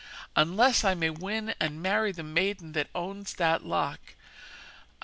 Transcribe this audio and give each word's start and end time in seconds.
Unless 0.35 0.83
I 0.83 0.95
may 0.95 1.11
win 1.11 1.53
and 1.59 1.79
marry 1.83 2.11
the 2.11 2.23
maiden 2.23 2.71
that 2.71 2.89
owns 2.95 3.35
that 3.35 3.63
lock 3.63 3.99
I 4.01 4.13
must 4.13 4.17
die!' 4.17 4.93